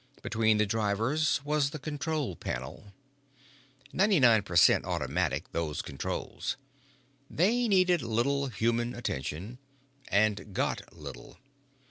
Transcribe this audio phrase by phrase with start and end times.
[0.23, 2.91] Between the drivers was the control panel.
[3.93, 6.57] Ninety nine percent automatic, those controls.
[7.29, 9.59] They needed little human attention,
[10.07, 11.37] and got little.